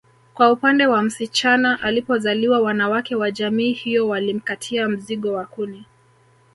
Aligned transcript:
Kwa 0.33 0.51
upande 0.51 0.87
wa 0.87 1.01
msichana 1.03 1.81
alipozaliwa 1.83 2.59
wanawake 2.59 3.15
wa 3.15 3.31
jamii 3.31 3.71
hiyo 3.71 4.07
walimkatia 4.07 4.89
mzigo 4.89 5.33
wa 5.33 5.45
kuni 5.45 5.85